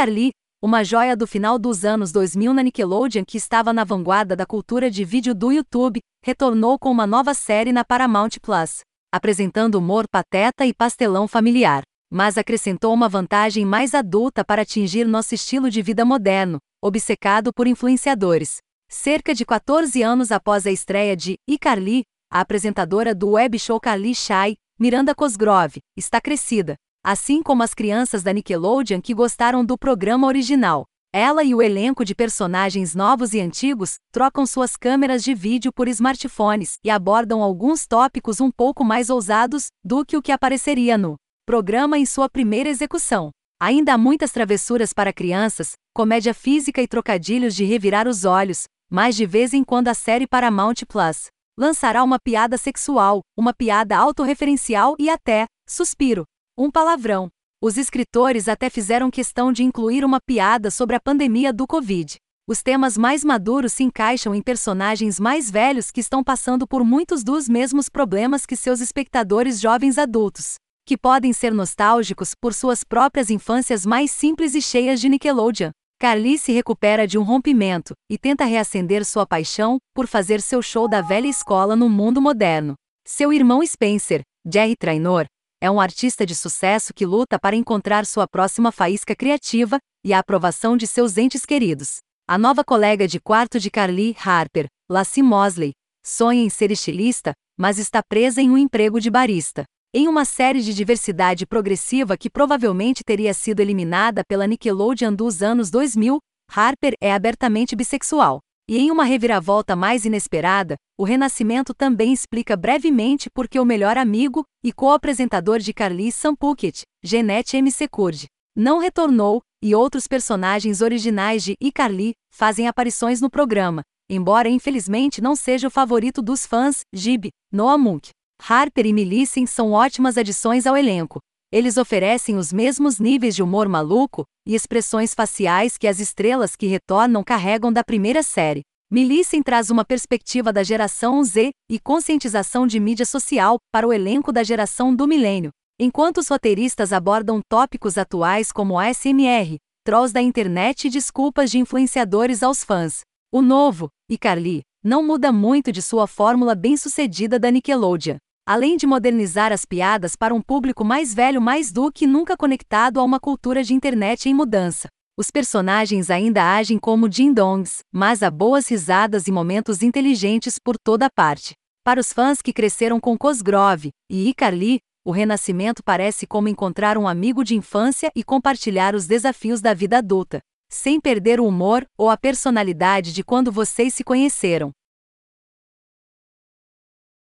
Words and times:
iCarly, 0.00 0.30
uma 0.62 0.82
joia 0.82 1.14
do 1.14 1.26
final 1.26 1.58
dos 1.58 1.84
anos 1.84 2.10
2000 2.10 2.54
na 2.54 2.62
Nickelodeon 2.62 3.22
que 3.22 3.36
estava 3.36 3.70
na 3.70 3.84
vanguarda 3.84 4.34
da 4.34 4.46
cultura 4.46 4.90
de 4.90 5.04
vídeo 5.04 5.34
do 5.34 5.52
YouTube, 5.52 6.00
retornou 6.24 6.78
com 6.78 6.90
uma 6.90 7.06
nova 7.06 7.34
série 7.34 7.70
na 7.70 7.84
Paramount 7.84 8.30
Plus, 8.40 8.80
apresentando 9.12 9.74
humor 9.74 10.06
pateta 10.10 10.64
e 10.64 10.72
pastelão 10.72 11.28
familiar, 11.28 11.82
mas 12.10 12.38
acrescentou 12.38 12.94
uma 12.94 13.10
vantagem 13.10 13.66
mais 13.66 13.94
adulta 13.94 14.42
para 14.42 14.62
atingir 14.62 15.04
nosso 15.04 15.34
estilo 15.34 15.68
de 15.68 15.82
vida 15.82 16.02
moderno, 16.02 16.58
obcecado 16.82 17.52
por 17.52 17.66
influenciadores. 17.66 18.56
Cerca 18.88 19.34
de 19.34 19.44
14 19.44 20.02
anos 20.02 20.32
após 20.32 20.66
a 20.66 20.70
estreia 20.70 21.14
de 21.14 21.36
iCarly, 21.46 22.04
a 22.32 22.40
apresentadora 22.40 23.14
do 23.14 23.32
web 23.32 23.58
show 23.58 23.78
Carly 23.78 24.14
Shy, 24.14 24.56
Miranda 24.78 25.14
Cosgrove, 25.14 25.80
está 25.94 26.22
crescida, 26.22 26.76
assim 27.04 27.42
como 27.42 27.62
as 27.62 27.74
crianças 27.74 28.22
da 28.22 28.32
Nickelodeon 28.32 29.00
que 29.00 29.14
gostaram 29.14 29.64
do 29.64 29.78
programa 29.78 30.26
original. 30.26 30.84
Ela 31.12 31.42
e 31.42 31.54
o 31.54 31.60
elenco 31.60 32.04
de 32.04 32.14
personagens 32.14 32.94
novos 32.94 33.34
e 33.34 33.40
antigos 33.40 33.96
trocam 34.12 34.46
suas 34.46 34.76
câmeras 34.76 35.24
de 35.24 35.34
vídeo 35.34 35.72
por 35.72 35.88
smartphones 35.88 36.78
e 36.84 36.90
abordam 36.90 37.42
alguns 37.42 37.84
tópicos 37.84 38.40
um 38.40 38.50
pouco 38.50 38.84
mais 38.84 39.10
ousados 39.10 39.68
do 39.84 40.04
que 40.04 40.16
o 40.16 40.22
que 40.22 40.30
apareceria 40.30 40.96
no 40.96 41.16
programa 41.44 41.98
em 41.98 42.06
sua 42.06 42.28
primeira 42.28 42.68
execução. 42.68 43.30
Ainda 43.60 43.94
há 43.94 43.98
muitas 43.98 44.30
travessuras 44.30 44.92
para 44.92 45.12
crianças, 45.12 45.72
comédia 45.92 46.32
física 46.32 46.80
e 46.80 46.86
trocadilhos 46.86 47.56
de 47.56 47.64
revirar 47.64 48.06
os 48.06 48.24
olhos, 48.24 48.64
mas 48.88 49.16
de 49.16 49.26
vez 49.26 49.52
em 49.52 49.64
quando 49.64 49.88
a 49.88 49.94
série 49.94 50.28
Paramount 50.28 50.86
Plus 50.86 51.26
lançará 51.58 52.04
uma 52.04 52.18
piada 52.18 52.56
sexual, 52.56 53.20
uma 53.36 53.52
piada 53.52 53.96
autorreferencial 53.96 54.94
e 54.98 55.10
até, 55.10 55.46
suspiro, 55.68 56.24
um 56.60 56.70
palavrão. 56.70 57.30
Os 57.62 57.78
escritores 57.78 58.46
até 58.46 58.68
fizeram 58.68 59.10
questão 59.10 59.50
de 59.50 59.64
incluir 59.64 60.04
uma 60.04 60.20
piada 60.20 60.70
sobre 60.70 60.94
a 60.94 61.00
pandemia 61.00 61.54
do 61.54 61.66
Covid. 61.66 62.16
Os 62.46 62.62
temas 62.62 62.98
mais 62.98 63.24
maduros 63.24 63.72
se 63.72 63.82
encaixam 63.82 64.34
em 64.34 64.42
personagens 64.42 65.18
mais 65.18 65.50
velhos 65.50 65.90
que 65.90 66.00
estão 66.00 66.22
passando 66.22 66.66
por 66.66 66.84
muitos 66.84 67.24
dos 67.24 67.48
mesmos 67.48 67.88
problemas 67.88 68.44
que 68.44 68.56
seus 68.56 68.82
espectadores 68.82 69.58
jovens 69.58 69.96
adultos, 69.96 70.56
que 70.84 70.98
podem 70.98 71.32
ser 71.32 71.54
nostálgicos 71.54 72.34
por 72.38 72.52
suas 72.52 72.84
próprias 72.84 73.30
infâncias 73.30 73.86
mais 73.86 74.10
simples 74.10 74.54
e 74.54 74.60
cheias 74.60 75.00
de 75.00 75.08
Nickelodeon. 75.08 75.70
Carly 75.98 76.36
se 76.36 76.52
recupera 76.52 77.06
de 77.06 77.16
um 77.16 77.22
rompimento 77.22 77.94
e 78.10 78.18
tenta 78.18 78.44
reacender 78.44 79.02
sua 79.06 79.26
paixão 79.26 79.78
por 79.94 80.06
fazer 80.06 80.42
seu 80.42 80.60
show 80.60 80.86
da 80.86 81.00
velha 81.00 81.26
escola 81.26 81.74
no 81.74 81.88
mundo 81.88 82.20
moderno. 82.20 82.74
Seu 83.06 83.32
irmão 83.32 83.64
Spencer, 83.64 84.20
Jerry 84.46 84.76
Trainor, 84.76 85.26
é 85.60 85.70
um 85.70 85.80
artista 85.80 86.24
de 86.24 86.34
sucesso 86.34 86.94
que 86.94 87.04
luta 87.04 87.38
para 87.38 87.54
encontrar 87.54 88.06
sua 88.06 88.26
próxima 88.26 88.72
faísca 88.72 89.14
criativa 89.14 89.78
e 90.02 90.12
a 90.14 90.18
aprovação 90.18 90.76
de 90.76 90.86
seus 90.86 91.18
entes 91.18 91.44
queridos. 91.44 91.98
A 92.26 92.38
nova 92.38 92.64
colega 92.64 93.06
de 93.06 93.20
quarto 93.20 93.60
de 93.60 93.70
Carly, 93.70 94.16
Harper, 94.24 94.66
Lassie 94.90 95.22
Mosley, 95.22 95.72
sonha 96.04 96.42
em 96.42 96.48
ser 96.48 96.70
estilista, 96.70 97.32
mas 97.58 97.78
está 97.78 98.02
presa 98.02 98.40
em 98.40 98.50
um 98.50 98.56
emprego 98.56 98.98
de 98.98 99.10
barista. 99.10 99.64
Em 99.92 100.08
uma 100.08 100.24
série 100.24 100.62
de 100.62 100.72
diversidade 100.72 101.44
progressiva 101.44 102.16
que 102.16 102.30
provavelmente 102.30 103.02
teria 103.04 103.34
sido 103.34 103.60
eliminada 103.60 104.22
pela 104.26 104.46
Nickelodeon 104.46 105.12
dos 105.12 105.42
anos 105.42 105.68
2000, 105.70 106.18
Harper 106.50 106.94
é 107.00 107.12
abertamente 107.12 107.76
bissexual. 107.76 108.40
E 108.70 108.78
em 108.78 108.88
uma 108.92 109.02
reviravolta 109.02 109.74
mais 109.74 110.04
inesperada, 110.04 110.76
o 110.96 111.02
renascimento 111.02 111.74
também 111.74 112.12
explica 112.12 112.56
brevemente 112.56 113.28
por 113.28 113.48
que 113.48 113.58
o 113.58 113.64
melhor 113.64 113.98
amigo 113.98 114.44
e 114.62 114.72
co-apresentador 114.72 115.58
de 115.58 115.74
Carly 115.74 116.12
Sam 116.12 116.36
Puckett, 116.36 116.82
Jeanette 117.02 117.56
M. 117.56 117.68
Secourd, 117.68 118.26
não 118.54 118.78
retornou, 118.78 119.42
e 119.60 119.74
outros 119.74 120.06
personagens 120.06 120.82
originais 120.82 121.42
de 121.42 121.56
iCarly 121.60 122.12
fazem 122.32 122.68
aparições 122.68 123.20
no 123.20 123.28
programa, 123.28 123.82
embora 124.08 124.48
infelizmente 124.48 125.20
não 125.20 125.34
seja 125.34 125.66
o 125.66 125.70
favorito 125.70 126.22
dos 126.22 126.46
fãs, 126.46 126.82
Gib, 126.94 127.30
Noah 127.50 127.76
Munck. 127.76 128.10
Harper 128.40 128.86
e 128.86 128.92
Millicent 128.92 129.48
são 129.48 129.72
ótimas 129.72 130.16
adições 130.16 130.64
ao 130.64 130.76
elenco. 130.76 131.18
Eles 131.52 131.76
oferecem 131.76 132.36
os 132.36 132.52
mesmos 132.52 133.00
níveis 133.00 133.34
de 133.34 133.42
humor 133.42 133.68
maluco 133.68 134.24
e 134.46 134.54
expressões 134.54 135.12
faciais 135.12 135.76
que 135.76 135.88
as 135.88 135.98
estrelas 135.98 136.54
que 136.54 136.68
retornam 136.68 137.24
carregam 137.24 137.72
da 137.72 137.82
primeira 137.82 138.22
série. 138.22 138.62
Millicent 138.88 139.42
traz 139.44 139.68
uma 139.68 139.84
perspectiva 139.84 140.52
da 140.52 140.62
geração 140.62 141.22
Z 141.24 141.50
e 141.68 141.80
conscientização 141.80 142.68
de 142.68 142.78
mídia 142.78 143.04
social 143.04 143.58
para 143.72 143.86
o 143.86 143.92
elenco 143.92 144.32
da 144.32 144.44
geração 144.44 144.94
do 144.94 145.08
milênio, 145.08 145.50
enquanto 145.78 146.18
os 146.18 146.28
roteiristas 146.28 146.92
abordam 146.92 147.40
tópicos 147.48 147.98
atuais 147.98 148.52
como 148.52 148.78
ASMR, 148.78 149.56
trolls 149.84 150.12
da 150.12 150.22
internet 150.22 150.86
e 150.86 150.90
desculpas 150.90 151.50
de 151.50 151.58
influenciadores 151.58 152.44
aos 152.44 152.62
fãs. 152.62 153.00
O 153.32 153.42
novo, 153.42 153.88
e 154.08 154.16
Carly, 154.16 154.62
não 154.84 155.02
muda 155.02 155.32
muito 155.32 155.72
de 155.72 155.82
sua 155.82 156.06
fórmula 156.06 156.54
bem-sucedida 156.54 157.40
da 157.40 157.50
Nickelodeon 157.50 158.18
além 158.50 158.76
de 158.76 158.84
modernizar 158.84 159.52
as 159.52 159.64
piadas 159.64 160.16
para 160.16 160.34
um 160.34 160.42
público 160.42 160.84
mais 160.84 161.14
velho 161.14 161.40
mais 161.40 161.70
do 161.70 161.88
que 161.92 162.04
nunca 162.04 162.36
conectado 162.36 162.98
a 162.98 163.04
uma 163.04 163.20
cultura 163.20 163.62
de 163.62 163.72
internet 163.72 164.28
em 164.28 164.34
mudança. 164.34 164.88
Os 165.16 165.30
personagens 165.30 166.10
ainda 166.10 166.56
agem 166.56 166.76
como 166.76 167.08
ding-dongs, 167.08 167.78
mas 167.92 168.24
há 168.24 168.28
boas 168.28 168.68
risadas 168.68 169.28
e 169.28 169.30
momentos 169.30 169.84
inteligentes 169.84 170.58
por 170.58 170.76
toda 170.76 171.08
parte. 171.08 171.52
Para 171.84 172.00
os 172.00 172.12
fãs 172.12 172.42
que 172.42 172.52
cresceram 172.52 172.98
com 172.98 173.16
Cosgrove 173.16 173.90
e 174.10 174.28
iCarly, 174.30 174.80
o 175.04 175.12
renascimento 175.12 175.80
parece 175.84 176.26
como 176.26 176.48
encontrar 176.48 176.98
um 176.98 177.06
amigo 177.06 177.44
de 177.44 177.54
infância 177.54 178.10
e 178.16 178.24
compartilhar 178.24 178.96
os 178.96 179.06
desafios 179.06 179.60
da 179.60 179.72
vida 179.72 179.98
adulta, 179.98 180.40
sem 180.68 181.00
perder 181.00 181.38
o 181.38 181.46
humor 181.46 181.86
ou 181.96 182.10
a 182.10 182.16
personalidade 182.16 183.12
de 183.12 183.22
quando 183.22 183.52
vocês 183.52 183.94
se 183.94 184.02
conheceram. 184.02 184.72